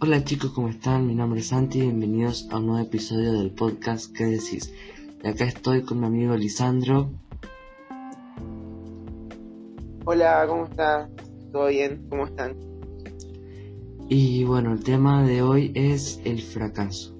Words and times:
Hola 0.00 0.22
chicos, 0.22 0.52
¿cómo 0.52 0.68
están? 0.68 1.08
Mi 1.08 1.14
nombre 1.16 1.40
es 1.40 1.48
Santi 1.48 1.78
y 1.78 1.82
bienvenidos 1.82 2.46
a 2.52 2.58
un 2.58 2.66
nuevo 2.66 2.86
episodio 2.86 3.32
del 3.32 3.50
podcast 3.50 4.16
¿Qué 4.16 4.26
decís? 4.26 4.72
Y 5.24 5.26
acá 5.26 5.44
estoy 5.44 5.82
con 5.82 5.98
mi 5.98 6.06
amigo 6.06 6.36
Lisandro. 6.36 7.10
Hola, 10.04 10.44
¿cómo 10.46 10.66
estás? 10.66 11.10
¿Todo 11.50 11.66
bien? 11.66 12.06
¿Cómo 12.08 12.26
están? 12.26 12.54
Y 14.08 14.44
bueno, 14.44 14.72
el 14.72 14.84
tema 14.84 15.24
de 15.26 15.42
hoy 15.42 15.72
es 15.74 16.20
el 16.24 16.42
fracaso. 16.42 17.18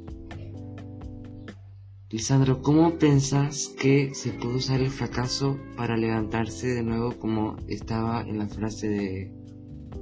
Lisandro, 2.10 2.62
¿cómo 2.62 2.96
pensás 2.96 3.74
que 3.76 4.14
se 4.14 4.30
puede 4.30 4.54
usar 4.54 4.80
el 4.80 4.90
fracaso 4.90 5.58
para 5.76 5.96
levantarse 5.96 6.68
de 6.68 6.84
nuevo 6.84 7.12
como 7.18 7.56
estaba 7.66 8.22
en 8.22 8.38
la 8.38 8.46
frase 8.46 8.88
de, 8.88 9.32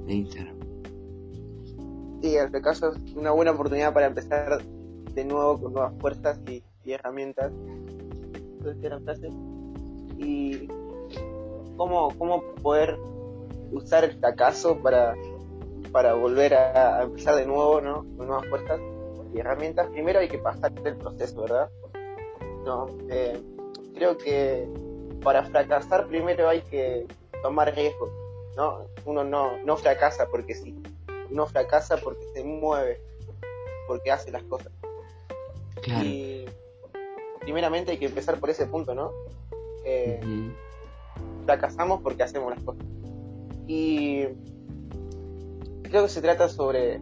de 0.05 0.13
Instagram? 0.13 0.56
Sí, 2.21 2.35
el 2.35 2.49
fracaso 2.49 2.93
es 2.93 3.13
una 3.15 3.31
buena 3.31 3.51
oportunidad 3.51 3.93
para 3.93 4.07
empezar 4.07 4.61
de 5.13 5.25
nuevo 5.25 5.59
con 5.59 5.73
nuevas 5.73 5.93
fuerzas 5.99 6.39
y, 6.47 6.63
herramientas. 6.85 7.51
Entonces. 8.65 9.31
Y 10.17 10.67
cómo, 11.75 12.13
cómo 12.17 12.41
poder 12.61 12.97
usar 13.71 14.03
el 14.03 14.17
fracaso 14.19 14.77
para, 14.79 15.15
para 15.91 16.13
volver 16.13 16.53
a, 16.53 17.03
empezar 17.03 17.35
de 17.35 17.45
nuevo, 17.45 17.81
¿no? 17.81 18.05
Con 18.17 18.27
nuevas 18.27 18.47
fuerzas 18.47 18.79
y 19.33 19.39
herramientas. 19.39 19.87
Primero 19.87 20.19
hay 20.19 20.27
que 20.27 20.39
pasar 20.39 20.71
el 20.83 20.95
proceso, 20.97 21.41
¿verdad? 21.41 21.69
No, 22.65 22.87
eh, 23.09 23.41
creo 23.93 24.17
que 24.17 24.67
para 25.23 25.43
fracasar 25.43 26.07
primero 26.07 26.49
hay 26.49 26.61
que 26.61 27.05
tomar 27.41 27.73
riesgos, 27.75 28.09
¿no? 28.55 28.87
Uno 29.05 29.23
no, 29.23 29.57
no 29.63 29.77
fracasa 29.77 30.27
porque 30.27 30.55
sí, 30.55 30.75
uno 31.29 31.45
fracasa 31.47 31.97
porque 31.97 32.25
se 32.33 32.43
mueve, 32.43 33.01
porque 33.87 34.11
hace 34.11 34.31
las 34.31 34.43
cosas. 34.43 34.71
Y 36.03 36.45
primeramente 37.41 37.91
hay 37.91 37.97
que 37.97 38.07
empezar 38.07 38.39
por 38.39 38.49
ese 38.49 38.65
punto, 38.65 38.93
¿no? 38.93 39.11
Eh, 39.85 40.19
fracasamos 41.45 42.01
porque 42.01 42.23
hacemos 42.23 42.53
las 42.53 42.63
cosas. 42.63 42.85
Y 43.67 44.25
creo 45.83 46.03
que 46.03 46.09
se 46.09 46.21
trata 46.21 46.49
sobre 46.49 46.99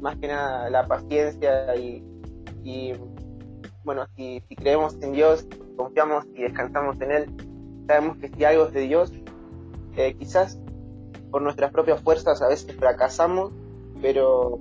más 0.00 0.16
que 0.18 0.28
nada 0.28 0.68
la 0.68 0.86
paciencia 0.86 1.74
y, 1.76 2.04
y 2.62 2.92
bueno, 3.84 4.06
si, 4.16 4.42
creemos 4.56 4.96
en 5.02 5.12
Dios, 5.12 5.46
confiamos 5.76 6.24
y 6.34 6.42
descansamos 6.42 7.00
en 7.00 7.10
Él, 7.10 7.26
sabemos 7.86 8.16
que 8.18 8.28
si 8.28 8.44
algo 8.44 8.66
es 8.66 8.72
de 8.72 8.80
Dios, 8.80 9.12
eh, 9.96 10.14
quizás 10.18 10.58
por 11.34 11.42
nuestras 11.42 11.72
propias 11.72 12.00
fuerzas 12.00 12.40
a 12.42 12.46
veces 12.46 12.76
fracasamos, 12.76 13.50
pero, 14.00 14.60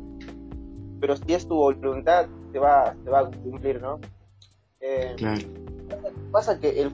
pero 0.99 1.15
si 1.15 1.35
es 1.35 1.47
tu 1.47 1.53
voluntad, 1.53 2.25
se 2.51 2.57
va, 2.57 2.95
se 3.03 3.11
va 3.11 3.19
a 3.19 3.29
cumplir, 3.29 3.79
¿no? 3.79 3.99
Eh, 4.79 5.13
claro. 5.15 5.39
Pasa 6.31 6.59
que 6.59 6.81
el, 6.81 6.89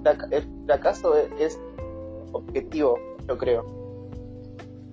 fracaso 0.66 1.16
es, 1.16 1.57
objetivo, 2.33 3.00
yo 3.25 3.38
creo. 3.38 3.66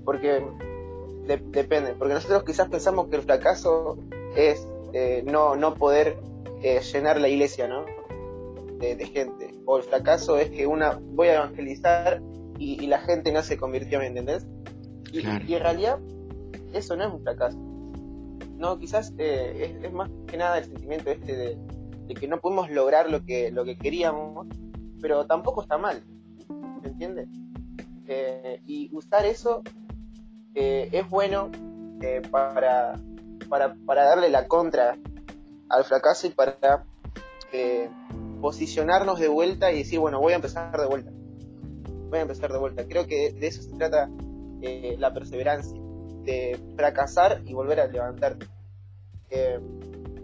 Porque 0.04 0.46
depende, 1.26 1.96
porque 1.98 2.14
nosotros 2.14 2.44
quizás 2.44 2.68
pensamos 2.68 3.08
que 3.08 3.16
el 3.16 3.22
fracaso 3.22 3.98
es 4.36 4.68
eh, 4.92 5.24
no, 5.26 5.56
no 5.56 5.74
poder 5.74 6.16
eh, 6.62 6.80
llenar 6.80 7.20
la 7.20 7.26
iglesia, 7.26 7.66
¿no? 7.66 7.86
De, 8.78 9.04
gente. 9.04 9.52
O 9.64 9.78
el 9.78 9.82
fracaso 9.82 10.38
es 10.38 10.48
que 10.50 10.68
una 10.68 11.00
voy 11.02 11.26
a 11.26 11.38
evangelizar 11.38 12.22
y, 12.56 12.86
la 12.86 13.00
gente 13.00 13.32
no 13.32 13.42
se 13.42 13.56
convirtió, 13.56 13.98
¿me 13.98 14.06
entendés? 14.06 14.46
Y, 15.12 15.20
en 15.20 15.60
realidad 15.60 15.98
eso 16.72 16.96
no 16.96 17.04
es 17.04 17.12
un 17.12 17.22
fracaso. 17.22 17.58
No, 18.56 18.78
quizás 18.78 19.12
eh, 19.18 19.78
es, 19.82 19.92
más 19.92 20.10
que 20.26 20.36
nada 20.36 20.58
el 20.58 20.64
sentimiento 20.64 21.10
este 21.10 21.36
de, 21.36 22.14
que 22.14 22.28
no 22.28 22.38
pudimos 22.38 22.70
lograr 22.70 23.10
lo 23.10 23.24
que, 23.24 23.50
lo 23.50 23.64
que 23.64 23.76
queríamos, 23.76 24.46
pero 25.00 25.26
tampoco 25.26 25.62
está 25.62 25.76
mal, 25.76 26.02
¿se 26.82 26.88
entiende? 26.88 27.28
Eh, 28.06 28.60
y 28.66 28.94
usar 28.94 29.26
eso 29.26 29.62
es 30.54 31.10
bueno 31.10 31.50
para, 32.30 32.98
para, 33.48 33.74
para 33.84 34.04
darle 34.04 34.30
la 34.30 34.48
contra 34.48 34.96
al 35.68 35.84
fracaso 35.84 36.26
y 36.26 36.30
para 36.30 36.84
eh, 37.52 37.88
posicionarnos 38.40 39.18
de 39.18 39.28
vuelta 39.28 39.72
y 39.72 39.78
decir, 39.78 39.98
bueno, 39.98 40.20
voy 40.20 40.32
a 40.32 40.36
empezar 40.36 40.78
de 40.78 40.86
vuelta. 40.86 41.10
Voy 42.10 42.18
a 42.18 42.22
empezar 42.22 42.52
de 42.52 42.58
vuelta. 42.58 42.86
Creo 42.86 43.06
que 43.06 43.32
de 43.32 43.46
eso 43.46 43.62
se 43.62 43.72
trata 43.76 44.08
eh, 44.62 44.96
la 44.98 45.12
perseverancia, 45.12 45.78
de 46.22 46.58
fracasar 46.76 47.42
y 47.44 47.54
volver 47.54 47.80
a 47.80 47.86
levantarte. 47.86 48.46
Eh, 49.30 49.60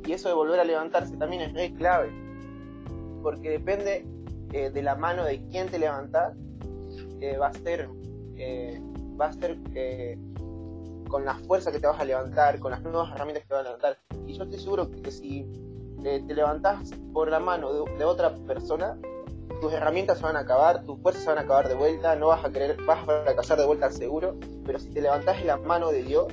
y 0.04 0.12
eso 0.12 0.28
de 0.28 0.34
volver 0.34 0.58
a 0.60 0.64
levantarse 0.64 1.16
también 1.16 1.42
es 1.42 1.52
muy 1.52 1.72
clave, 1.74 2.10
porque 3.22 3.50
depende 3.50 4.06
de 4.52 4.82
la 4.82 4.96
mano 4.96 5.24
de 5.24 5.40
quién 5.48 5.68
te 5.68 5.78
levantas, 5.78 6.36
va 7.40 7.46
a 7.46 7.52
ser, 7.54 7.88
va 9.18 9.26
a 9.26 9.32
ser 9.32 9.56
con 11.08 11.24
la 11.24 11.34
fuerza 11.34 11.70
que 11.70 11.78
te 11.78 11.86
vas 11.86 12.00
a 12.00 12.04
levantar, 12.04 12.58
con 12.58 12.72
las 12.72 12.82
nuevas 12.82 13.12
herramientas 13.14 13.44
que 13.44 13.48
te 13.48 13.54
vas 13.54 13.60
a 13.60 13.68
levantar. 13.68 13.98
Y 14.26 14.34
yo 14.34 14.44
estoy 14.44 14.58
seguro 14.58 14.90
que 14.90 15.10
si 15.10 15.46
te 16.02 16.34
levantás 16.34 16.90
por 17.12 17.30
la 17.30 17.38
mano 17.38 17.84
de, 17.84 18.04
otra 18.04 18.34
persona, 18.46 18.98
tus 19.62 19.72
herramientas 19.72 20.18
se 20.18 20.24
van 20.24 20.34
a 20.34 20.40
acabar, 20.40 20.84
tus 20.84 20.98
fuerzas 21.00 21.22
se 21.22 21.28
van 21.28 21.38
a 21.38 21.42
acabar 21.42 21.68
de 21.68 21.76
vuelta, 21.76 22.16
no 22.16 22.26
vas 22.26 22.44
a 22.44 22.50
querer, 22.50 22.76
vas 22.82 22.98
a 22.98 23.22
fracasar 23.22 23.58
de 23.60 23.64
vuelta 23.64 23.92
seguro, 23.92 24.34
pero 24.66 24.80
si 24.80 24.90
te 24.90 25.00
levantás 25.00 25.38
en 25.38 25.46
la 25.46 25.56
mano 25.56 25.90
de 25.92 26.02
Dios, 26.02 26.32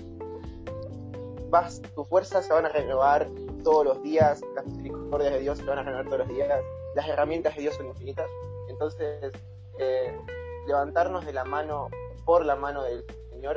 vas, 1.52 1.80
tus 1.94 2.08
fuerzas 2.08 2.48
se 2.48 2.52
van 2.52 2.66
a 2.66 2.70
renovar 2.70 3.28
todos 3.64 3.86
los 3.86 4.02
días, 4.02 4.42
las 4.56 4.66
misericordias 4.66 5.34
de 5.34 5.42
Dios 5.42 5.60
se 5.60 5.64
van 5.64 5.78
a 5.78 5.84
renovar 5.84 6.06
todos 6.06 6.20
los 6.20 6.30
días, 6.30 6.50
las 6.96 7.08
herramientas 7.08 7.56
de 7.56 7.62
Dios 7.62 7.76
son 7.76 7.86
infinitas. 7.86 8.28
Entonces, 8.68 9.32
eh, 9.78 10.18
levantarnos 10.66 11.24
de 11.24 11.32
la 11.34 11.44
mano, 11.44 11.90
por 12.26 12.44
la 12.44 12.56
mano 12.56 12.82
del 12.82 13.06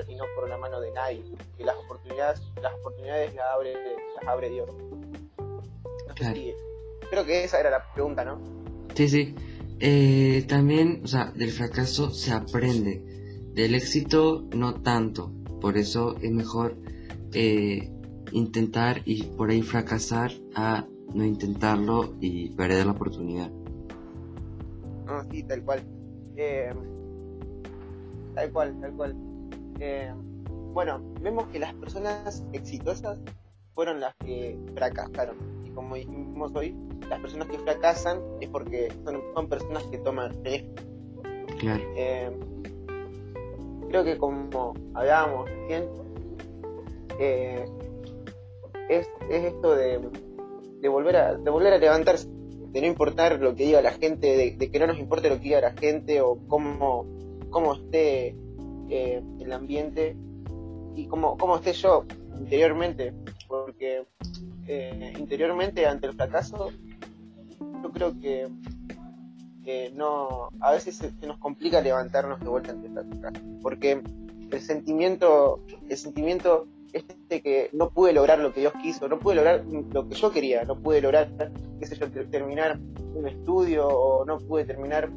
y 0.06 0.14
no 0.14 0.24
por 0.36 0.48
la 0.50 0.58
mano 0.58 0.80
de 0.80 0.90
nadie. 0.92 1.24
Que 1.56 1.64
las 1.64 1.76
oportunidades, 1.76 2.42
las 2.60 2.74
oportunidades 2.74 3.34
las 3.34 3.46
abre, 3.46 3.74
las 4.16 4.28
abre 4.28 4.50
Dios. 4.50 4.70
creo 7.10 7.24
que 7.24 7.44
esa 7.44 7.58
era 7.58 7.70
la 7.70 7.92
pregunta, 7.94 8.22
¿no? 8.24 8.38
Sí, 8.94 9.08
sí. 9.08 9.34
Eh, 9.84 10.44
también, 10.46 11.00
o 11.02 11.08
sea, 11.08 11.32
del 11.32 11.50
fracaso 11.50 12.10
se 12.10 12.32
aprende. 12.32 13.02
Del 13.52 13.74
éxito 13.74 14.46
no 14.54 14.74
tanto. 14.74 15.32
Por 15.60 15.76
eso 15.76 16.14
es 16.22 16.30
mejor 16.30 16.76
eh, 17.32 17.90
intentar 18.30 19.02
y 19.04 19.24
por 19.24 19.50
ahí 19.50 19.60
fracasar 19.60 20.30
a 20.54 20.86
no 21.12 21.24
intentarlo 21.24 22.14
y 22.20 22.50
perder 22.50 22.86
la 22.86 22.92
oportunidad. 22.92 23.50
No, 25.04 25.24
sí, 25.32 25.42
tal 25.42 25.64
cual. 25.64 25.82
Eh, 26.36 26.72
tal 28.36 28.52
cual, 28.52 28.80
tal 28.80 28.92
cual. 28.92 29.16
Eh, 29.80 30.14
bueno, 30.72 31.02
vemos 31.20 31.48
que 31.48 31.58
las 31.58 31.74
personas 31.74 32.44
exitosas 32.52 33.18
fueron 33.74 33.98
las 33.98 34.14
que 34.24 34.56
fracasaron. 34.76 35.36
Como 35.74 35.96
dijimos 35.96 36.52
hoy, 36.54 36.76
las 37.08 37.20
personas 37.20 37.48
que 37.48 37.58
fracasan 37.58 38.20
es 38.40 38.48
porque 38.48 38.92
son, 39.34 39.48
personas 39.48 39.84
que 39.84 39.98
toman 39.98 40.32
riesgo. 40.44 40.74
Claro. 41.58 41.82
Eh, 41.96 42.30
creo 43.88 44.04
que 44.04 44.16
como 44.16 44.74
hablábamos 44.94 45.50
eh, 47.18 47.64
es, 48.88 49.08
esto 49.30 49.74
de, 49.74 49.98
volver 50.88 51.16
a, 51.16 51.34
de 51.34 51.50
volver 51.50 51.74
a 51.74 51.78
levantarse, 51.78 52.28
de 52.28 52.80
no 52.80 52.86
importar 52.86 53.38
lo 53.40 53.54
que 53.54 53.64
diga 53.64 53.82
la 53.82 53.92
gente, 53.92 54.36
de, 54.36 54.56
de 54.56 54.70
que 54.70 54.78
no 54.78 54.86
nos 54.86 54.98
importe 54.98 55.28
lo 55.28 55.36
que 55.36 55.42
diga 55.42 55.60
la 55.60 55.72
gente 55.72 56.20
o 56.20 56.38
cómo, 56.48 57.06
cómo 57.50 57.74
esté 57.74 58.34
eh, 58.88 59.22
el 59.40 59.52
ambiente 59.52 60.16
y 60.94 61.06
cómo, 61.06 61.36
cómo 61.38 61.56
esté 61.56 61.72
yo 61.72 62.04
interiormente, 62.38 63.14
porque 63.46 64.04
eh, 64.66 65.12
interiormente 65.18 65.86
ante 65.86 66.06
el 66.06 66.14
fracaso 66.14 66.70
yo 67.82 67.90
creo 67.92 68.18
que 68.20 68.48
no 69.94 70.48
a 70.60 70.72
veces 70.72 70.96
se, 70.96 71.12
nos 71.26 71.38
complica 71.38 71.80
levantarnos 71.80 72.40
de 72.40 72.48
vuelta 72.48 72.72
ante 72.72 72.88
el 72.88 72.94
fracaso, 72.94 73.44
porque 73.62 74.02
el 74.50 74.60
sentimiento 74.60 75.60
el 75.88 75.96
sentimiento 75.96 76.66
este 76.92 77.40
que 77.42 77.70
no 77.72 77.90
pude 77.90 78.12
lograr 78.12 78.38
lo 78.38 78.52
que 78.52 78.60
Dios 78.60 78.72
quiso, 78.82 79.08
no 79.08 79.18
pude 79.18 79.36
lograr 79.36 79.64
lo 79.64 80.08
que 80.08 80.14
yo 80.14 80.30
quería, 80.30 80.64
no 80.64 80.78
pude 80.78 81.00
lograr, 81.00 81.30
qué 81.78 81.86
sé 81.86 81.96
yo, 81.96 82.10
terminar 82.28 82.78
un 83.14 83.26
estudio 83.26 83.88
o 83.88 84.24
no 84.24 84.38
pude 84.38 84.64
terminar 84.64 85.10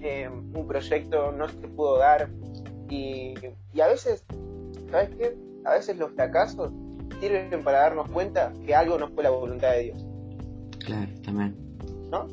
eh, 0.00 0.28
un 0.28 0.66
proyecto, 0.66 1.32
no 1.32 1.48
se 1.48 1.68
pudo 1.68 1.98
dar, 1.98 2.30
y, 2.88 3.34
a 3.80 3.86
veces, 3.88 4.24
¿sabes 4.90 5.10
qué? 5.16 5.36
A 5.64 5.72
veces 5.72 5.96
los 5.96 6.12
fracasos 6.12 6.72
sirven 7.20 7.62
para 7.64 7.80
darnos 7.80 8.08
cuenta 8.10 8.52
que 8.64 8.74
algo 8.74 8.98
no 8.98 9.08
fue 9.08 9.24
la 9.24 9.30
voluntad 9.30 9.72
de 9.72 9.82
Dios. 9.84 10.04
Claro, 10.84 11.12
también. 11.22 11.56
¿No? 12.10 12.28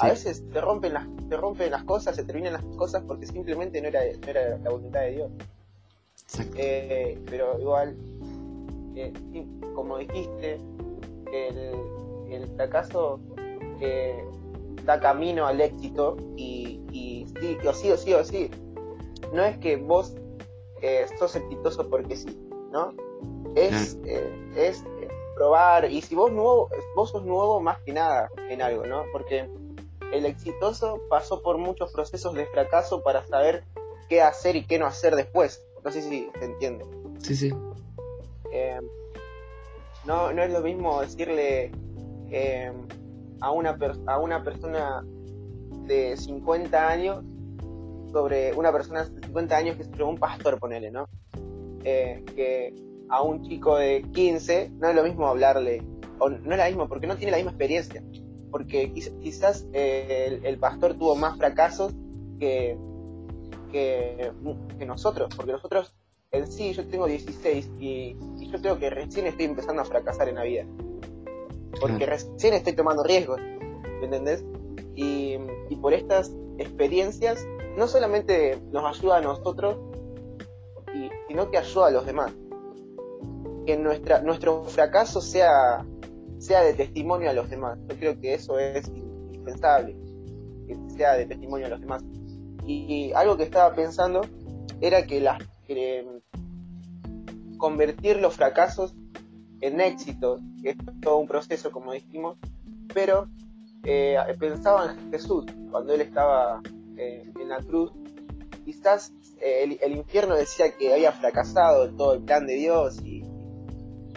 A 0.00 0.08
veces 0.08 0.42
te 0.50 0.60
rompen, 0.60 0.94
las, 0.94 1.06
te 1.28 1.36
rompen 1.36 1.70
las 1.70 1.84
cosas, 1.84 2.16
se 2.16 2.24
terminan 2.24 2.54
las 2.54 2.64
cosas 2.76 3.02
porque 3.06 3.26
simplemente 3.26 3.80
no 3.82 3.88
era, 3.88 4.00
no 4.04 4.28
era 4.28 4.58
la 4.58 4.70
voluntad 4.70 5.00
de 5.00 5.10
Dios. 5.10 5.30
Exacto. 6.22 6.54
Eh, 6.56 7.18
pero 7.28 7.60
igual, 7.60 7.96
eh, 8.94 9.12
como 9.74 9.98
dijiste, 9.98 10.58
el, 11.32 11.74
el 12.30 12.46
fracaso 12.56 13.20
eh, 13.80 14.24
da 14.84 15.00
camino 15.00 15.46
al 15.46 15.60
éxito 15.60 16.16
y, 16.36 16.80
y 16.92 17.26
sí, 17.40 17.58
o 17.66 17.72
sí, 17.74 17.90
o 17.90 17.96
sí, 17.96 18.14
o 18.14 18.24
sí. 18.24 18.50
No 19.34 19.44
es 19.44 19.58
que 19.58 19.76
vos 19.76 20.14
eh, 20.82 21.06
sos 21.18 21.36
exitoso 21.36 21.88
porque 21.90 22.16
sí, 22.16 22.38
¿no? 22.72 22.94
Es, 23.54 23.98
eh, 24.04 24.52
es 24.56 24.84
probar, 25.34 25.90
y 25.90 26.02
si 26.02 26.14
vos 26.14 26.30
nuevo, 26.30 26.70
vos 26.94 27.10
sos 27.10 27.24
nuevo 27.24 27.60
más 27.60 27.80
que 27.80 27.92
nada 27.92 28.30
en 28.48 28.62
algo, 28.62 28.86
¿no? 28.86 29.04
Porque 29.12 29.48
el 30.12 30.26
exitoso 30.26 31.00
pasó 31.08 31.42
por 31.42 31.58
muchos 31.58 31.92
procesos 31.92 32.34
de 32.34 32.46
fracaso 32.46 33.02
para 33.02 33.24
saber 33.24 33.64
qué 34.08 34.22
hacer 34.22 34.56
y 34.56 34.66
qué 34.66 34.78
no 34.78 34.86
hacer 34.86 35.16
después. 35.16 35.64
No 35.84 35.90
sé 35.90 36.02
si 36.02 36.30
se 36.38 36.44
entiende. 36.44 36.84
Sí, 37.18 37.36
sí. 37.36 37.50
no, 40.04 40.32
no 40.32 40.42
es 40.42 40.52
lo 40.52 40.60
mismo 40.60 41.00
decirle 41.00 41.72
a 43.40 43.50
una, 43.50 43.78
a 44.06 44.18
una 44.18 44.44
persona 44.44 45.04
de 45.86 46.16
50 46.16 46.88
años 46.88 47.24
sobre 48.12 48.52
una 48.54 48.72
persona 48.72 49.04
de 49.04 49.20
50 49.26 49.56
años 49.56 49.76
que 49.76 49.82
es 49.82 49.88
un 50.00 50.18
pastor, 50.18 50.58
ponele, 50.58 50.90
¿no? 50.90 51.08
Eh, 51.84 52.24
que 52.34 52.74
a 53.10 53.22
un 53.22 53.42
chico 53.42 53.76
de 53.76 54.02
15 54.12 54.72
no 54.78 54.88
es 54.88 54.94
lo 54.94 55.02
mismo 55.02 55.26
hablarle, 55.26 55.82
o 56.18 56.28
no 56.28 56.52
es 56.52 56.58
lo 56.58 56.64
mismo, 56.64 56.88
porque 56.88 57.06
no 57.06 57.16
tiene 57.16 57.32
la 57.32 57.38
misma 57.38 57.52
experiencia, 57.52 58.02
porque 58.50 58.92
quizás 58.92 59.66
eh, 59.72 60.40
el, 60.42 60.58
pastor 60.58 60.94
tuvo 60.94 61.16
más 61.16 61.36
fracasos 61.36 61.92
que, 62.38 62.76
que, 63.72 64.32
nosotros, 64.86 65.34
porque 65.36 65.52
nosotros 65.52 65.94
en 66.32 66.50
sí, 66.50 66.72
yo 66.72 66.86
tengo 66.86 67.06
16 67.06 67.70
y, 67.80 68.16
y 68.38 68.50
yo 68.50 68.60
creo 68.60 68.78
que 68.78 68.88
recién 68.90 69.26
estoy 69.26 69.46
empezando 69.46 69.82
a 69.82 69.84
fracasar 69.84 70.28
en 70.28 70.36
la 70.36 70.44
vida 70.44 70.64
porque 71.78 72.06
recién 72.06 72.54
estoy 72.54 72.72
tomando 72.72 73.02
riesgos, 73.02 73.40
¿me 73.40 74.04
entendés? 74.04 74.44
Y, 74.94 75.38
por 75.80 75.94
estas 75.94 76.30
experiencias 76.58 77.46
no 77.76 77.86
solamente 77.86 78.58
nos 78.70 78.84
ayuda 78.98 79.18
a 79.18 79.20
nosotros, 79.22 79.78
sino 81.26 81.50
que 81.50 81.56
ayuda 81.56 81.86
a 81.86 81.90
los 81.90 82.04
demás. 82.04 82.34
Que 83.70 83.76
nuestra, 83.76 84.20
nuestro 84.20 84.64
fracaso 84.64 85.20
sea, 85.20 85.86
sea 86.38 86.62
de 86.62 86.74
testimonio 86.74 87.30
a 87.30 87.32
los 87.32 87.48
demás. 87.48 87.78
Yo 87.88 87.96
creo 87.96 88.20
que 88.20 88.34
eso 88.34 88.58
es 88.58 88.88
indispensable, 88.88 89.96
que 90.66 90.76
sea 90.96 91.12
de 91.12 91.26
testimonio 91.26 91.66
a 91.66 91.70
los 91.70 91.80
demás. 91.80 92.02
Y, 92.66 93.12
algo 93.12 93.36
que 93.36 93.44
estaba 93.44 93.72
pensando 93.72 94.22
era 94.80 95.06
que, 95.06 95.20
la, 95.20 95.38
que 95.68 96.04
convertir 97.58 98.16
los 98.16 98.34
fracasos 98.34 98.92
en 99.60 99.80
éxito, 99.80 100.40
es 100.64 100.74
todo 101.00 101.18
un 101.18 101.28
proceso, 101.28 101.70
como 101.70 101.92
dijimos, 101.92 102.38
pero 102.92 103.28
eh, 103.84 104.16
pensaba 104.40 104.96
en 104.98 105.12
Jesús 105.12 105.44
cuando 105.70 105.94
él 105.94 106.00
estaba 106.00 106.60
eh, 106.96 107.30
en 107.40 107.48
la 107.48 107.58
cruz. 107.58 107.92
Quizás 108.64 109.12
eh, 109.40 109.78
el, 109.80 109.92
infierno 109.92 110.34
decía 110.34 110.76
que 110.76 110.92
había 110.92 111.12
fracasado 111.12 111.88
todo 111.94 112.14
el 112.14 112.22
plan 112.22 112.46
de 112.46 112.54
Dios 112.54 113.00
y, 113.04 113.19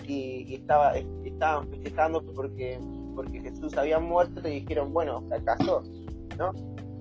y, 0.08 0.56
estaba, 0.56 0.96
estaban 1.24 1.68
festejando 1.70 2.24
porque, 2.24 2.80
porque 3.16 3.42
Jesús 3.42 3.76
había 3.78 4.00
muerto 4.00 4.48
y 4.48 4.62
dijeron, 4.62 4.94
bueno, 4.94 5.24
fracasó, 5.28 5.84
¿no? 6.38 6.52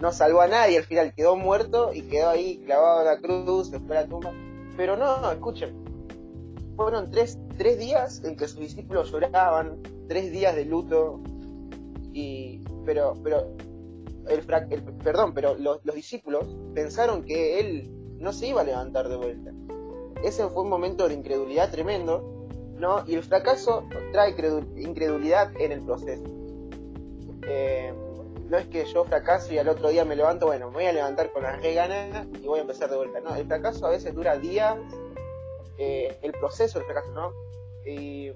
No 0.01 0.11
salvó 0.11 0.41
a 0.41 0.49
nadie, 0.49 0.79
al 0.79 0.85
final 0.85 1.15
quedó 1.15 1.37
muerto 1.37 1.93
y 1.95 2.03
quedó 2.03 2.31
ahí 2.31 2.59
clavado 2.65 3.01
en 3.01 3.07
la 3.07 3.19
cruz, 3.19 3.71
después 3.71 3.89
de 3.89 3.95
la 3.95 4.07
tumba. 4.07 4.33
Pero 4.77 4.97
no, 4.97 5.31
escuchen, 5.31 5.83
fueron 6.77 7.11
tres, 7.11 7.39
tres 7.57 7.79
días 7.79 8.23
en 8.25 8.37
que 8.37 8.49
sus 8.49 8.61
discípulos 8.61 9.13
lloraban, 9.13 9.81
tres 10.09 10.33
días 10.33 10.57
de 10.57 10.65
luto, 10.65 11.21
y, 12.13 12.61
pero, 12.85 13.15
pero, 13.23 13.55
el, 14.29 14.43
perdón, 15.03 15.35
pero 15.35 15.55
los, 15.57 15.83
discípulos 15.95 16.47
pensaron 16.75 17.25
que 17.25 17.61
él 17.61 17.91
no 18.19 18.33
se 18.33 18.49
iba 18.49 18.61
a 18.61 18.65
levantar 18.65 19.09
de 19.09 19.17
vuelta. 19.17 19.53
Ese 20.23 20.47
fue 20.49 20.63
un 20.63 20.69
momento 20.69 21.09
de 21.09 21.15
incredulidad 21.15 21.71
tremendo, 21.71 22.32
¿no? 22.83 23.05
Y 23.07 23.15
el 23.15 23.23
fracaso 23.23 23.87
trae 24.11 24.35
incredulidad 24.77 25.53
en 25.61 25.71
el 25.71 25.83
proceso. 25.83 26.25
Eh, 27.47 27.95
no 28.51 28.59
es 28.59 28.67
que 28.67 28.85
yo 28.87 29.05
fracaso 29.05 29.55
y 29.55 29.59
al 29.59 29.69
otro 29.69 29.89
día 29.89 30.05
me 30.05 30.17
levanto, 30.17 30.47
bueno, 30.47 30.67
me 30.67 30.75
voy 30.75 30.87
a 30.87 30.93
levantar 30.93 31.31
con 31.33 31.45
las 31.45 31.63
re 31.63 31.75
ganas 31.75 32.27
y 32.43 32.47
voy 32.47 32.59
a 32.59 32.63
empezar 32.63 32.91
de 32.91 32.97
vuelta. 32.97 33.21
No, 33.21 33.37
el 33.37 33.47
fracaso 33.47 33.87
a 33.87 33.91
veces 33.91 34.13
dura 34.17 34.37
días, 34.37 34.77
eh, 35.79 36.19
el 36.23 36.33
proceso 36.33 36.81
del 36.81 36.89
fracaso, 36.89 37.13
¿no? 37.13 37.33
Y, 37.87 38.33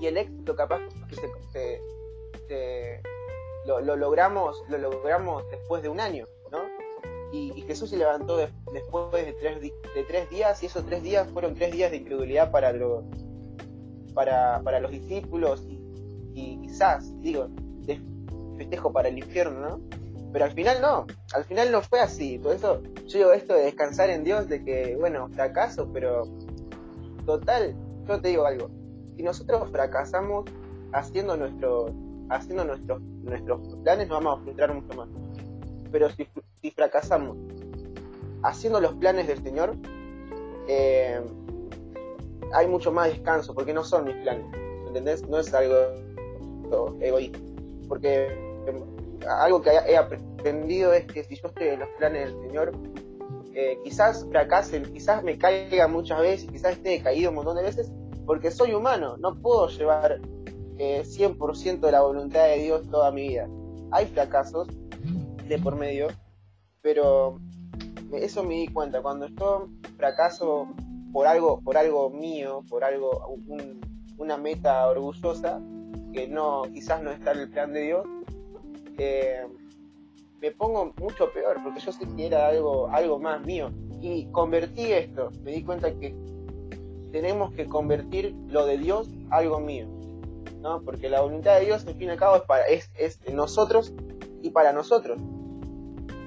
el 0.00 0.18
éxito 0.18 0.54
capaz 0.54 0.80
que 1.08 1.16
se, 2.46 3.00
lo, 3.64 3.80
logramos 3.96 4.62
lo 4.68 4.76
logramos 4.76 5.48
después 5.50 5.82
de 5.82 5.88
un 5.88 5.98
año, 5.98 6.26
¿no? 6.50 6.62
Y, 7.32 7.62
Jesús 7.62 7.88
se 7.88 7.96
levantó 7.96 8.36
después 8.36 9.12
de 9.12 9.32
tres, 9.34 9.60
de 9.60 10.04
tres 10.06 10.28
días 10.28 10.62
y 10.62 10.66
esos 10.66 10.84
tres 10.84 11.02
días 11.02 11.26
fueron 11.30 11.54
tres 11.54 11.72
días 11.72 11.90
de 11.90 11.98
incredulidad 11.98 12.50
para 12.50 12.70
los, 12.72 13.04
para, 14.14 14.60
para 14.62 14.80
los 14.80 14.90
discípulos 14.90 15.66
y, 16.34 16.58
quizás, 16.62 17.12
digo, 17.20 17.48
de 17.82 18.00
festejo 18.56 18.92
para 18.92 19.08
el 19.08 19.18
infierno, 19.18 19.60
¿no? 19.60 19.80
Pero 20.32 20.46
al 20.46 20.52
final 20.52 20.80
no, 20.80 21.06
al 21.32 21.44
final 21.44 21.70
no 21.70 21.80
fue 21.82 22.00
así. 22.00 22.38
Por 22.38 22.54
eso 22.54 22.82
yo 23.06 23.18
digo 23.18 23.32
esto 23.32 23.54
de 23.54 23.64
descansar 23.64 24.10
en 24.10 24.24
Dios, 24.24 24.48
de 24.48 24.64
que, 24.64 24.96
bueno, 24.96 25.28
fracaso, 25.28 25.88
pero 25.92 26.24
total, 27.24 27.76
yo 28.08 28.20
te 28.20 28.28
digo 28.28 28.44
algo. 28.44 28.68
Si 29.16 29.22
nosotros 29.22 29.70
fracasamos 29.70 30.44
haciendo 30.92 31.36
nuestro, 31.36 31.86
haciendo 32.30 32.64
nuestros, 32.64 33.00
nuestros 33.00 33.76
planes, 33.84 34.08
nos 34.08 34.24
vamos 34.24 34.40
a 34.40 34.42
frustrar 34.42 34.74
mucho 34.74 34.96
más. 34.96 35.08
Pero 35.92 36.10
si, 36.10 36.26
si 36.60 36.70
fracasamos 36.72 37.36
haciendo 38.42 38.80
los 38.80 38.94
planes 38.94 39.28
del 39.28 39.42
Señor, 39.42 39.76
eh, 40.68 41.20
hay 42.52 42.66
mucho 42.66 42.92
más 42.92 43.08
descanso, 43.08 43.54
porque 43.54 43.72
no 43.72 43.84
son 43.84 44.04
mis 44.04 44.16
planes, 44.16 44.46
¿entendés? 44.86 45.26
No 45.28 45.38
es 45.38 45.52
algo 45.54 45.76
egoísta, 47.00 47.38
porque 47.88 48.28
algo 49.28 49.62
que 49.62 49.70
he 49.70 49.96
aprendido 49.96 50.92
es 50.92 51.06
que 51.06 51.24
si 51.24 51.36
yo 51.36 51.48
estoy 51.48 51.68
en 51.68 51.80
los 51.80 51.88
planes 51.98 52.32
del 52.32 52.48
Señor, 52.48 52.72
eh, 53.54 53.78
quizás 53.84 54.26
fracasen, 54.28 54.92
quizás 54.92 55.22
me 55.22 55.38
caiga 55.38 55.86
muchas 55.86 56.20
veces, 56.20 56.50
quizás 56.50 56.72
esté 56.72 57.00
caído 57.02 57.30
un 57.30 57.36
montón 57.36 57.56
de 57.56 57.62
veces, 57.62 57.92
porque 58.26 58.50
soy 58.50 58.74
humano, 58.74 59.16
no 59.16 59.40
puedo 59.40 59.68
llevar 59.68 60.20
eh, 60.78 61.02
100% 61.04 61.80
de 61.80 61.92
la 61.92 62.00
voluntad 62.00 62.46
de 62.46 62.58
Dios 62.58 62.88
toda 62.90 63.12
mi 63.12 63.28
vida. 63.28 63.48
Hay 63.92 64.06
fracasos 64.06 64.68
de 65.48 65.58
por 65.58 65.76
medio, 65.76 66.08
pero 66.82 67.38
eso 68.12 68.42
me 68.42 68.54
di 68.54 68.68
cuenta, 68.68 69.02
cuando 69.02 69.28
yo 69.28 69.68
fracaso 69.96 70.68
por 71.14 71.28
algo, 71.28 71.60
por 71.60 71.78
algo 71.78 72.10
mío, 72.10 72.64
por 72.68 72.82
algo, 72.82 73.38
una 74.18 74.36
meta 74.36 74.84
orgullosa, 74.88 75.60
que 76.12 76.26
no, 76.26 76.64
quizás 76.72 77.04
no 77.04 77.12
está 77.12 77.30
en 77.30 77.38
el 77.38 77.50
plan 77.50 77.72
de 77.72 77.80
Dios, 77.82 78.04
eh, 78.98 79.46
me 80.40 80.50
pongo 80.50 80.92
mucho 81.00 81.32
peor, 81.32 81.62
porque 81.62 81.78
yo 81.78 81.92
sé 81.92 82.04
que 82.16 82.26
era 82.26 82.48
algo, 82.48 82.88
algo 82.88 83.20
más 83.20 83.40
mío. 83.46 83.70
Y 84.00 84.26
convertí 84.32 84.90
esto, 84.90 85.30
me 85.44 85.52
di 85.52 85.62
cuenta 85.62 85.94
que 85.94 86.16
tenemos 87.12 87.54
que 87.54 87.66
convertir 87.66 88.34
lo 88.48 88.66
de 88.66 88.76
Dios 88.76 89.08
algo 89.30 89.60
mío. 89.60 89.86
¿no? 90.62 90.82
Porque 90.82 91.08
la 91.08 91.20
voluntad 91.20 91.60
de 91.60 91.66
Dios, 91.66 91.86
al 91.86 91.94
fin 91.94 92.08
y 92.08 92.10
al 92.10 92.18
cabo, 92.18 92.34
es, 92.34 92.42
para, 92.42 92.66
es, 92.66 92.90
es 92.98 93.20
nosotros 93.32 93.94
y 94.42 94.50
para 94.50 94.72
nosotros. 94.72 95.20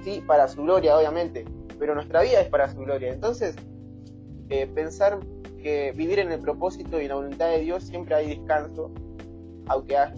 Sí, 0.06 0.24
para 0.26 0.48
su 0.48 0.64
gloria, 0.64 0.98
obviamente. 0.98 1.44
Pero 1.78 1.94
nuestra 1.94 2.22
vida 2.22 2.40
es 2.40 2.48
para 2.48 2.70
su 2.70 2.78
gloria. 2.78 3.12
Entonces, 3.12 3.58
eh, 4.50 4.68
pensar 4.68 5.20
que 5.62 5.92
vivir 5.92 6.20
en 6.20 6.32
el 6.32 6.40
propósito 6.40 7.02
y 7.02 7.08
la 7.08 7.16
voluntad 7.16 7.50
de 7.50 7.60
Dios 7.60 7.84
siempre 7.84 8.16
hay 8.16 8.36
descanso, 8.38 8.92
aunque 9.68 9.98
haya, 9.98 10.14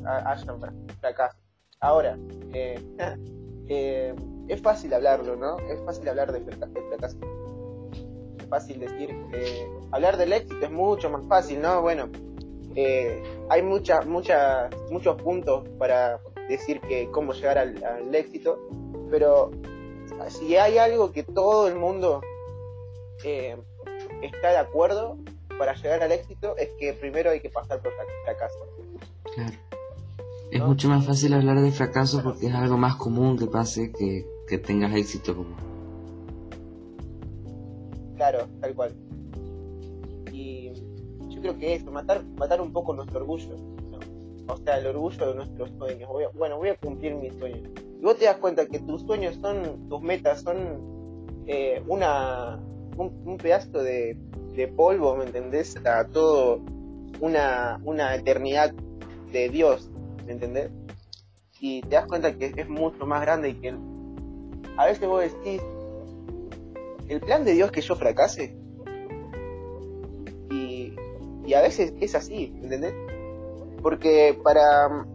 fracaso. 0.99 1.37
Ahora, 1.79 2.17
eh, 2.53 2.79
eh, 3.69 4.15
es 4.47 4.61
fácil 4.61 4.93
hablarlo, 4.93 5.35
¿no? 5.35 5.57
Es 5.59 5.79
fácil 5.83 6.09
hablar 6.09 6.31
de 6.31 6.41
fracaso. 6.41 7.17
Es 8.39 8.45
fácil 8.47 8.79
decir, 8.79 9.15
hablar 9.91 10.17
del 10.17 10.33
éxito 10.33 10.65
es 10.65 10.71
mucho 10.71 11.09
más 11.09 11.25
fácil, 11.27 11.61
¿no? 11.61 11.81
Bueno, 11.81 12.09
hay 13.49 13.61
muchas, 13.63 14.05
muchas, 14.05 14.69
muchos 14.91 15.21
puntos 15.21 15.67
para 15.77 16.19
decir 16.47 16.79
que 16.81 17.09
cómo 17.11 17.33
llegar 17.33 17.57
al, 17.57 18.13
éxito, 18.13 18.59
pero 19.09 19.51
si 20.27 20.55
hay 20.55 20.77
algo 20.77 21.11
que 21.11 21.23
todo 21.23 21.67
el 21.67 21.75
mundo 21.75 22.21
está 24.21 24.51
de 24.51 24.57
acuerdo 24.57 25.17
para 25.57 25.73
llegar 25.75 26.01
al 26.03 26.11
éxito, 26.11 26.55
es 26.57 26.69
que 26.79 26.93
primero 26.93 27.31
hay 27.31 27.41
que 27.41 27.49
pasar 27.49 27.81
por 27.81 27.91
fracaso. 28.25 28.57
Claro. 29.35 29.53
Es 30.51 30.61
mucho 30.63 30.89
más 30.89 31.05
fácil 31.05 31.33
hablar 31.33 31.61
de 31.61 31.71
fracaso 31.71 32.23
porque 32.23 32.47
es 32.47 32.55
algo 32.55 32.77
más 32.77 32.95
común 32.95 33.37
que 33.37 33.45
pase 33.45 33.91
que, 33.91 34.25
que 34.47 34.57
tengas 34.57 34.95
éxito 34.95 35.35
como. 35.35 35.55
Claro, 38.15 38.47
tal 38.59 38.73
cual. 38.73 38.95
Y 40.31 40.73
yo 41.29 41.41
creo 41.41 41.57
que 41.57 41.75
eso, 41.75 41.91
matar, 41.91 42.23
matar 42.37 42.61
un 42.61 42.73
poco 42.73 42.93
nuestro 42.93 43.19
orgullo. 43.19 43.55
O 44.47 44.57
sea, 44.57 44.79
el 44.79 44.87
orgullo 44.87 45.27
de 45.27 45.35
nuestros 45.35 45.69
sueños. 45.77 46.09
bueno, 46.33 46.57
voy 46.57 46.69
a 46.69 46.75
cumplir 46.77 47.13
mis 47.15 47.33
sueños. 47.35 47.69
Y 47.99 48.03
vos 48.03 48.17
te 48.17 48.25
das 48.25 48.37
cuenta 48.37 48.65
que 48.65 48.79
tus 48.79 49.03
sueños 49.03 49.35
son, 49.41 49.87
tus 49.87 50.01
metas 50.01 50.41
son 50.41 51.43
eh, 51.45 51.83
una, 51.87 52.59
un, 52.99 53.37
pedazo 53.37 53.81
de, 53.81 54.17
de, 54.55 54.67
polvo, 54.67 55.15
¿me 55.15 55.25
entendés? 55.25 55.77
A 55.85 56.05
todo 56.05 56.61
una, 57.19 57.79
una 57.83 58.15
eternidad 58.15 58.73
de 59.31 59.49
Dios, 59.49 59.89
¿me 60.25 60.33
entendés? 60.33 60.69
Y 61.59 61.81
te 61.81 61.89
das 61.89 62.07
cuenta 62.07 62.35
que 62.35 62.53
es 62.55 62.69
mucho 62.69 63.05
más 63.05 63.21
grande 63.21 63.49
y 63.49 63.53
que 63.55 63.75
a 64.77 64.85
veces 64.85 65.07
vos 65.07 65.21
decís, 65.21 65.61
el 67.07 67.19
plan 67.19 67.43
de 67.43 67.53
Dios 67.53 67.71
que 67.71 67.81
yo 67.81 67.95
fracase. 67.95 68.55
Y, 70.51 70.95
y 71.45 71.53
a 71.53 71.61
veces 71.61 71.93
es 71.99 72.15
así, 72.15 72.53
¿entendés? 72.61 72.93
Porque 73.81 74.39
para. 74.43 75.05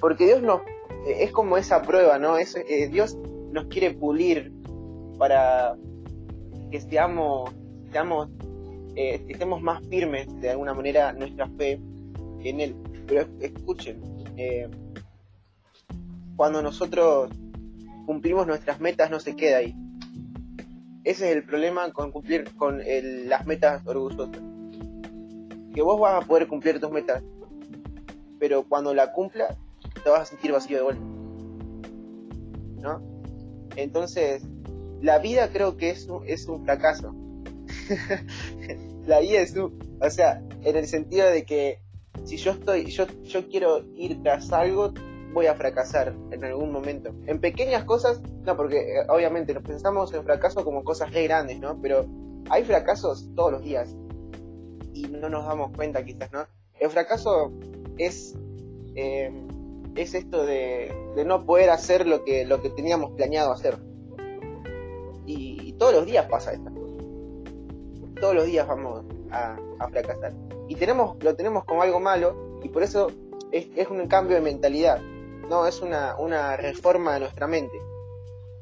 Porque 0.00 0.26
Dios 0.26 0.42
nos. 0.42 0.60
Es 1.06 1.32
como 1.32 1.56
esa 1.56 1.82
prueba, 1.82 2.18
¿no? 2.18 2.36
Es, 2.36 2.56
eh, 2.56 2.88
Dios 2.90 3.16
nos 3.52 3.66
quiere 3.66 3.92
pulir 3.92 4.52
para 5.18 5.76
que 6.70 6.80
seamos. 6.80 7.52
seamos 7.90 8.28
eh, 8.94 9.22
estemos 9.28 9.60
más 9.60 9.86
firmes 9.88 10.26
de 10.40 10.50
alguna 10.50 10.72
manera 10.72 11.12
nuestra 11.12 11.48
fe 11.50 11.80
en 12.42 12.60
Él. 12.60 12.76
Pero 13.06 13.26
escuchen, 13.40 14.00
eh, 14.36 14.68
cuando 16.36 16.62
nosotros 16.62 17.30
cumplimos 18.06 18.46
nuestras 18.46 18.80
metas 18.80 19.10
no 19.10 19.20
se 19.20 19.36
queda 19.36 19.58
ahí. 19.58 19.74
Ese 21.04 21.30
es 21.30 21.36
el 21.36 21.44
problema 21.44 21.92
con 21.92 22.10
cumplir 22.10 22.50
con 22.56 22.82
las 23.28 23.46
metas 23.46 23.86
orgullosas. 23.86 24.30
Que 25.74 25.82
vos 25.82 26.00
vas 26.00 26.24
a 26.24 26.26
poder 26.26 26.48
cumplir 26.48 26.80
tus 26.80 26.90
metas, 26.90 27.22
pero 28.38 28.64
cuando 28.64 28.94
la 28.94 29.12
cumplas 29.12 29.56
te 30.02 30.10
vas 30.10 30.22
a 30.22 30.24
sentir 30.24 30.52
vacío 30.52 30.78
de 30.78 30.82
vuelta. 30.82 31.02
¿No? 32.80 33.02
Entonces, 33.76 34.42
la 35.00 35.18
vida 35.18 35.50
creo 35.52 35.76
que 35.76 35.90
es 35.90 36.06
un, 36.06 36.26
es 36.26 36.46
un 36.46 36.64
fracaso. 36.64 37.14
la 39.06 39.20
vida 39.20 39.40
es 39.40 39.54
un, 39.56 39.78
o 40.00 40.10
sea, 40.10 40.42
en 40.62 40.76
el 40.76 40.86
sentido 40.86 41.26
de 41.28 41.44
que 41.44 41.80
si 42.24 42.36
yo 42.36 42.52
estoy, 42.52 42.86
yo, 42.86 43.06
yo 43.24 43.48
quiero 43.48 43.84
ir 43.96 44.22
tras 44.22 44.52
algo, 44.52 44.92
voy 45.32 45.46
a 45.46 45.54
fracasar 45.54 46.14
en 46.30 46.44
algún 46.44 46.72
momento. 46.72 47.14
En 47.26 47.40
pequeñas 47.40 47.84
cosas, 47.84 48.20
no, 48.44 48.56
porque 48.56 48.78
eh, 48.78 49.06
obviamente 49.08 49.52
nos 49.52 49.62
pensamos 49.62 50.12
en 50.14 50.24
fracaso 50.24 50.64
como 50.64 50.82
cosas 50.82 51.10
grandes, 51.12 51.60
¿no? 51.60 51.80
Pero 51.80 52.06
hay 52.48 52.64
fracasos 52.64 53.28
todos 53.34 53.52
los 53.52 53.62
días 53.62 53.94
y 54.92 55.02
no 55.08 55.28
nos 55.28 55.44
damos 55.46 55.72
cuenta 55.76 56.04
quizás, 56.04 56.32
¿no? 56.32 56.46
El 56.80 56.90
fracaso 56.90 57.52
es, 57.98 58.34
eh, 58.94 59.30
es 59.94 60.14
esto 60.14 60.44
de, 60.44 60.92
no 61.26 61.44
poder 61.44 61.70
hacer 61.70 62.06
lo 62.06 62.24
que, 62.24 62.44
lo 62.44 62.60
que 62.62 62.70
teníamos 62.70 63.12
planeado 63.12 63.52
hacer. 63.52 63.78
Todos 65.78 65.92
los 65.92 66.06
días 66.06 66.26
pasa 66.26 66.52
esto. 66.52 66.70
Todos 68.20 68.34
los 68.34 68.46
días 68.46 68.66
vamos 68.66 69.04
a, 69.30 69.56
fracasar. 69.90 70.32
Y 70.68 70.76
tenemos, 70.76 71.22
lo 71.22 71.34
tenemos 71.36 71.64
como 71.64 71.82
algo 71.82 72.00
malo 72.00 72.58
y 72.62 72.68
por 72.68 72.82
eso 72.82 73.08
es, 73.52 73.66
es 73.76 73.88
un 73.88 74.06
cambio 74.08 74.36
de 74.36 74.42
mentalidad. 74.42 75.00
No, 75.48 75.66
es 75.66 75.80
una, 75.80 76.16
una 76.18 76.56
reforma 76.56 77.14
de 77.14 77.20
nuestra 77.20 77.46
mente. 77.46 77.80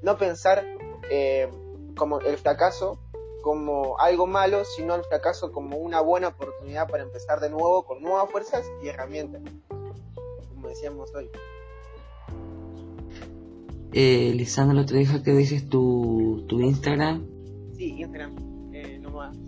No 0.02 0.18
pensar 0.18 0.64
eh, 1.10 1.48
como 1.96 2.20
el 2.20 2.36
fracaso 2.36 2.98
como 3.44 3.98
algo 3.98 4.26
malo, 4.26 4.64
sino 4.64 4.94
el 4.94 5.04
fracaso 5.04 5.52
como 5.52 5.76
una 5.76 6.00
buena 6.00 6.28
oportunidad 6.28 6.88
para 6.88 7.02
empezar 7.02 7.40
de 7.40 7.50
nuevo 7.50 7.84
con 7.84 8.00
nuevas 8.02 8.30
fuerzas 8.30 8.64
y 8.82 8.88
herramientas, 8.88 9.42
como 9.68 10.68
decíamos 10.68 11.14
hoy. 11.14 11.30
Eh, 13.96 14.34
Lisandro, 14.34 14.84
te 14.84 14.96
deja 14.96 15.22
que 15.22 15.30
dejes 15.30 15.68
tu, 15.68 16.44
tu 16.48 16.60
Instagram. 16.60 17.24
Sí, 17.76 17.94
Instagram, 17.96 18.34
eh, 18.72 18.98
nomás. 19.00 19.38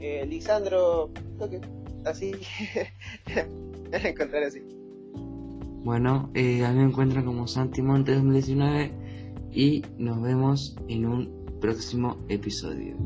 Eh, 0.00 0.24
Lisandro, 0.26 1.10
así, 2.06 2.32
encontrar 3.92 4.44
así. 4.44 4.62
Bueno, 5.84 6.30
eh, 6.32 6.64
a 6.64 6.72
mí 6.72 6.78
me 6.78 6.84
encuentro 6.84 7.22
como 7.22 7.46
Santi 7.46 7.82
Monte 7.82 8.14
2019 8.14 8.90
y 9.52 9.82
nos 9.98 10.22
vemos 10.22 10.74
en 10.88 11.04
un 11.04 11.44
próximo 11.60 12.16
episodio. 12.30 12.96